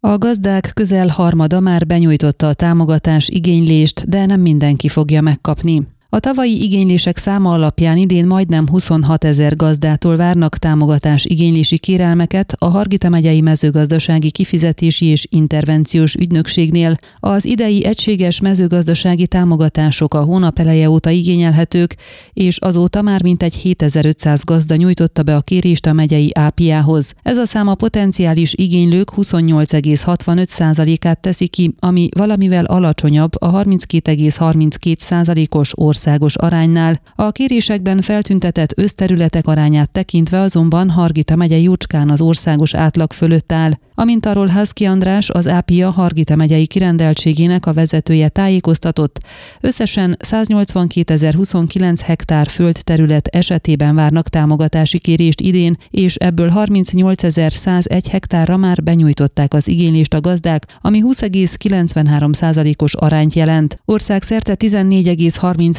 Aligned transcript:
A 0.00 0.18
gazdák 0.18 0.70
közel 0.74 1.08
harmada 1.08 1.60
már 1.60 1.86
benyújtotta 1.86 2.48
a 2.48 2.54
támogatás 2.54 3.28
igénylést, 3.28 4.08
de 4.08 4.26
nem 4.26 4.40
mindenki 4.40 4.88
fogja 4.88 5.20
megkapni. 5.20 5.86
A 6.10 6.20
tavalyi 6.20 6.62
igénylések 6.62 7.16
száma 7.16 7.52
alapján 7.52 7.96
idén 7.96 8.26
majdnem 8.26 8.68
26 8.68 9.24
ezer 9.24 9.56
gazdától 9.56 10.16
várnak 10.16 10.56
támogatás 10.56 11.24
igénylési 11.24 11.78
kérelmeket 11.78 12.54
a 12.58 12.66
Hargita 12.66 13.08
megyei 13.08 13.40
mezőgazdasági 13.40 14.30
kifizetési 14.30 15.06
és 15.06 15.26
intervenciós 15.30 16.14
ügynökségnél. 16.14 16.96
Az 17.16 17.44
idei 17.44 17.84
egységes 17.84 18.40
mezőgazdasági 18.40 19.26
támogatások 19.26 20.14
a 20.14 20.22
hónap 20.22 20.58
eleje 20.58 20.90
óta 20.90 21.10
igényelhetők, 21.10 21.96
és 22.32 22.56
azóta 22.56 23.02
már 23.02 23.22
mintegy 23.22 23.54
7500 23.54 24.44
gazda 24.44 24.76
nyújtotta 24.76 25.22
be 25.22 25.36
a 25.36 25.40
kérést 25.40 25.86
a 25.86 25.92
megyei 25.92 26.30
ápiához. 26.34 27.12
Ez 27.22 27.36
a 27.36 27.46
szám 27.46 27.68
a 27.68 27.74
potenciális 27.74 28.54
igénylők 28.54 29.10
28,65%-át 29.16 31.20
teszi 31.20 31.46
ki, 31.46 31.74
ami 31.78 32.08
valamivel 32.16 32.64
alacsonyabb 32.64 33.32
a 33.38 33.64
32,32%-os 33.64 35.72
ország 35.74 35.96
országos 35.98 36.36
aránynál. 36.36 37.00
A 37.14 37.30
kérésekben 37.30 38.00
feltüntetett 38.00 38.78
összterületek 38.78 39.46
arányát 39.46 39.90
tekintve 39.90 40.40
azonban 40.40 40.90
Hargita 40.90 41.36
megye 41.36 41.56
jócskán 41.56 42.10
az 42.10 42.20
országos 42.20 42.74
átlag 42.74 43.12
fölött 43.12 43.52
áll. 43.52 43.72
Amint 43.94 44.26
arról 44.26 44.48
Husky 44.48 44.84
András, 44.84 45.30
az 45.30 45.46
APIA 45.46 45.90
Hargita 45.90 46.36
megyei 46.36 46.66
kirendeltségének 46.66 47.66
a 47.66 47.72
vezetője 47.72 48.28
tájékoztatott, 48.28 49.20
összesen 49.60 50.16
182.029 50.24 51.98
hektár 52.04 52.46
földterület 52.46 53.26
esetében 53.26 53.94
várnak 53.94 54.28
támogatási 54.28 54.98
kérést 54.98 55.40
idén, 55.40 55.76
és 55.90 56.14
ebből 56.14 56.52
38.101 56.54 58.04
hektárra 58.10 58.56
már 58.56 58.82
benyújtották 58.82 59.54
az 59.54 59.68
igénylést 59.68 60.14
a 60.14 60.20
gazdák, 60.20 60.66
ami 60.80 61.02
20,93%-os 61.04 62.94
arányt 62.94 63.34
jelent. 63.34 63.80
Országszerte 63.84 64.54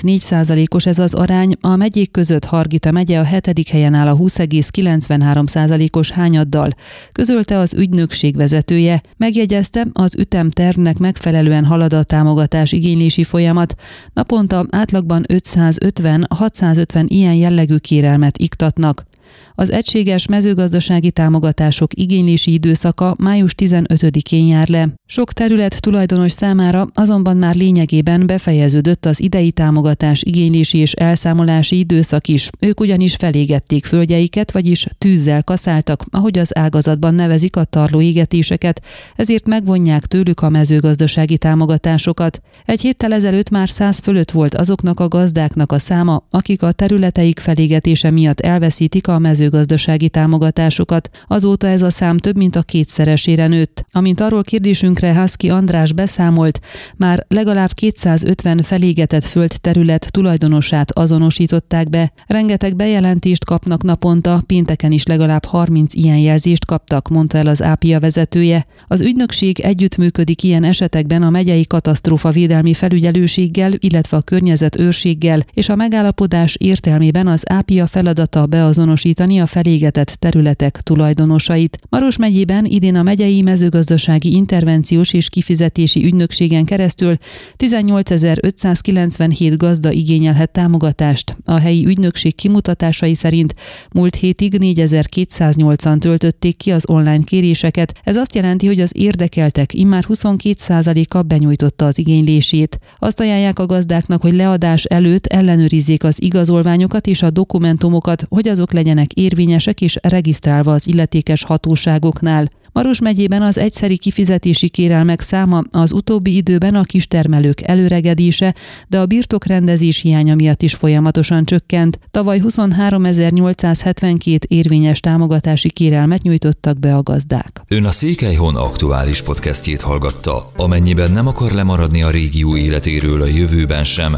14,34%-os 0.10 0.86
ez 0.86 1.00
az 1.00 1.14
arány, 1.14 1.58
a 1.62 1.76
megyék 1.76 2.12
között 2.12 2.46
Hargita 2.46 2.92
megye 2.92 3.20
a 3.20 3.24
hetedik 3.24 3.68
helyen 3.68 3.94
áll 3.94 4.08
a 4.08 4.18
20,93%-os 4.18 6.12
hányaddal, 6.12 6.70
közölte 7.12 7.58
az 7.58 7.74
ügynök 7.74 8.08
ügynökség 8.10 8.36
vezetője, 8.36 9.02
megjegyezte, 9.18 9.88
az 9.94 10.16
ütemtervnek 10.16 10.98
megfelelően 10.98 11.66
halad 11.66 11.94
a 11.94 12.04
támogatás 12.04 12.72
igénylési 12.72 13.24
folyamat, 13.24 13.76
naponta 14.14 14.66
átlagban 14.70 15.26
550-650 15.28 17.06
ilyen 17.08 17.34
jellegű 17.34 17.78
kérelmet 17.78 18.38
iktatnak. 18.38 19.09
Az 19.55 19.72
egységes 19.72 20.27
mezőgazdasági 20.27 21.11
támogatások 21.11 21.94
igénylési 21.94 22.53
időszaka 22.53 23.16
május 23.17 23.53
15-én 23.58 24.47
jár 24.47 24.67
le. 24.67 24.94
Sok 25.05 25.33
terület 25.33 25.81
tulajdonos 25.81 26.31
számára 26.31 26.88
azonban 26.94 27.38
már 27.38 27.55
lényegében 27.55 28.27
befejeződött 28.27 29.05
az 29.05 29.22
idei 29.22 29.52
támogatás 29.52 30.22
igénylési 30.23 30.77
és 30.77 30.91
elszámolási 30.94 31.77
időszak 31.77 32.27
is. 32.27 32.50
Ők 32.59 32.80
ugyanis 32.80 33.16
felégették 33.16 33.85
földjeiket, 33.85 34.52
vagyis 34.52 34.88
tűzzel 34.97 35.44
kaszáltak, 35.44 36.03
ahogy 36.11 36.39
az 36.39 36.57
ágazatban 36.57 37.13
nevezik 37.13 37.55
a 37.55 37.63
tarlóégetéseket, 37.63 38.81
ezért 39.16 39.47
megvonják 39.47 40.05
tőlük 40.05 40.41
a 40.41 40.50
mezőgazdasági 40.50 41.38
támogatásokat. 41.38 42.41
Egy 42.66 42.81
héttel 42.81 43.13
ezelőtt 43.13 43.50
már 43.50 43.69
száz 43.69 44.00
fölött 44.00 44.31
volt 44.31 44.55
azoknak 44.55 45.00
a 45.00 45.07
gazdáknak 45.07 45.72
a 45.72 45.80
száma, 45.80 46.23
akik 46.30 46.63
a 46.63 46.72
területeik 46.72 47.39
felégetése 47.39 48.11
miatt 48.11 48.39
elveszítik 48.39 49.07
a 49.07 49.19
mezőgazdasági 49.20 50.09
támogatásokat. 50.09 51.09
Azóta 51.28 51.67
ez 51.67 51.81
a 51.81 51.89
szám 51.89 52.17
több 52.17 52.36
mint 52.36 52.56
a 52.56 52.62
kétszeresére 52.62 53.48
nőtt. 53.48 53.86
Amint 53.92 54.20
arról 54.20 54.44
kérdésünkre 54.44 55.14
Haszki 55.14 55.50
András 55.50 55.94
beszámolt, 55.94 56.59
már 56.98 57.25
legalább 57.28 57.72
250 57.73 58.64
felégetett 58.64 59.23
földterület 59.23 60.12
tulajdonosát 60.12 60.92
azonosították 60.92 61.90
be. 61.90 62.12
Rengeteg 62.28 62.75
bejelentést 62.75 63.46
kapnak 63.46 63.84
naponta, 63.84 64.41
pénteken 64.46 64.91
is 64.91 65.06
legalább 65.06 65.46
30 65.46 65.94
ilyen 65.94 66.18
jelzést 66.18 66.66
kaptak, 66.66 67.07
mondta 67.07 67.38
el 67.38 67.47
az 67.47 67.62
ápia 67.62 68.00
vezetője. 68.00 68.66
Az 68.88 69.01
ügynökség 69.01 69.59
együttműködik 69.59 70.44
ilyen 70.44 70.63
esetekben 70.63 71.24
a 71.24 71.30
megyei 71.30 71.68
katasztrófa 71.68 72.31
védelmi 72.31 72.74
felügyelőséggel, 72.74 73.72
illetve 73.78 74.18
a 74.18 74.22
környezetőrséggel, 74.22 75.46
és 75.53 75.69
a 75.69 75.75
megállapodás 75.75 76.56
értelmében 76.56 77.28
az 77.28 77.44
ápia 77.50 77.88
feladata 77.88 78.46
beazonosítani 78.46 79.09
azonosítani 79.09 79.40
a 79.40 79.46
felégetett 79.46 80.08
területek 80.09 80.81
tulajdonosait. 80.81 81.78
Maros 81.90 82.18
megyében 82.18 82.66
idén 82.66 82.96
a 82.96 83.03
megyei 83.03 83.42
mezőgazdasági 83.42 84.34
intervenciós 84.34 85.14
és 85.14 85.30
kifizetési 85.30 86.06
ügynökségen 86.06 86.66
keresztül 86.66 87.18
18.597 87.58 89.53
gazda 89.58 89.92
igényelhet 89.92 90.52
támogatást. 90.52 91.38
A 91.46 91.58
helyi 91.58 91.86
ügynökség 91.86 92.36
kimutatásai 92.36 93.14
szerint 93.14 93.56
múlt 93.94 94.16
hétig 94.16 94.53
4208-an 94.59 96.00
töltötték 96.00 96.58
ki 96.58 96.72
az 96.72 96.90
online 96.90 97.24
kéréseket. 97.24 97.94
Ez 98.03 98.16
azt 98.16 98.36
jelenti, 98.36 98.68
hogy 98.68 98.80
az 98.80 98.92
érdekeltek 98.96 99.74
immár 99.74 100.06
22%-a 100.08 101.22
benyújtotta 101.22 101.86
az 101.86 101.98
igénylését. 101.98 102.80
Azt 103.00 103.19
ajánlják 103.19 103.59
a 103.59 103.66
gazdáknak, 103.66 104.22
hogy 104.22 104.34
leadás 104.34 104.84
előtt 104.84 105.25
ellenőrizzék 105.25 106.03
az 106.03 106.22
igazolványokat 106.22 107.08
és 107.08 107.22
a 107.22 107.30
dokumentumokat, 107.30 108.25
hogy 108.30 108.48
azok 108.48 108.74
legyenek 108.74 108.99
legyenek 109.00 109.14
érvényesek 109.14 109.82
és 109.82 109.98
regisztrálva 110.02 110.74
az 110.74 110.88
illetékes 110.88 111.44
hatóságoknál. 111.44 112.50
Maros 112.72 113.02
megyében 113.02 113.42
az 113.42 113.58
egyszeri 113.58 113.98
kifizetési 113.98 114.70
kérelmek 114.70 115.22
száma 115.22 115.64
az 115.72 115.92
utóbbi 115.92 116.36
időben 116.36 116.76
a 116.76 116.84
kistermelők 116.84 117.62
előregedése, 117.62 118.56
de 118.88 119.00
a 119.00 119.06
birtokrendezés 119.06 120.02
hiánya 120.02 120.36
miatt 120.36 120.62
is 120.62 120.74
folyamatosan 120.74 121.46
csökkent. 121.46 122.00
Tavaly 122.12 122.42
23.872 122.44 124.40
érvényes 124.48 125.00
támogatási 125.00 125.70
kérelmet 125.70 126.22
nyújtottak 126.22 126.80
be 126.80 126.96
a 126.96 127.04
gazdák. 127.04 127.62
Ön 127.68 127.86
a 127.86 127.92
Székelyhon 127.92 128.56
aktuális 128.56 129.22
podcastjét 129.22 129.81
hallgatta. 129.81 130.52
Amennyiben 130.56 131.12
nem 131.12 131.28
akar 131.28 131.52
lemaradni 131.52 132.04
a 132.04 132.10
régió 132.10 132.58
életéről 132.58 133.22
a 133.22 133.28
jövőben 133.28 133.84
sem, 133.84 134.18